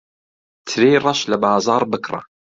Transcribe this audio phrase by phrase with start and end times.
[0.67, 2.21] ترێی ڕەش لە بازاڕ بکڕە.